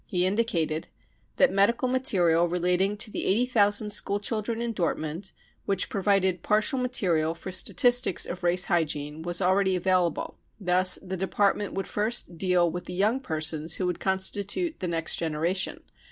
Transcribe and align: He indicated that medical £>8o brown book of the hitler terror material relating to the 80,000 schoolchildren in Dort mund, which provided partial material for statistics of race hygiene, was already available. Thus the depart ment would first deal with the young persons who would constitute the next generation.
He 0.07 0.25
indicated 0.25 0.87
that 1.35 1.51
medical 1.53 1.87
£>8o 1.87 1.91
brown 1.91 1.93
book 1.93 1.99
of 1.99 2.03
the 2.03 2.09
hitler 2.09 2.09
terror 2.09 2.41
material 2.41 2.47
relating 2.87 2.97
to 2.97 3.11
the 3.11 3.25
80,000 3.27 3.89
schoolchildren 3.91 4.59
in 4.63 4.73
Dort 4.73 4.97
mund, 4.97 5.31
which 5.67 5.89
provided 5.89 6.41
partial 6.41 6.79
material 6.79 7.35
for 7.35 7.51
statistics 7.51 8.25
of 8.25 8.41
race 8.41 8.65
hygiene, 8.65 9.21
was 9.21 9.43
already 9.43 9.75
available. 9.75 10.39
Thus 10.59 10.97
the 11.03 11.17
depart 11.17 11.55
ment 11.57 11.73
would 11.73 11.87
first 11.87 12.35
deal 12.35 12.71
with 12.71 12.85
the 12.85 12.93
young 12.93 13.19
persons 13.19 13.75
who 13.75 13.85
would 13.85 13.99
constitute 13.99 14.79
the 14.79 14.87
next 14.87 15.17
generation. 15.17 15.81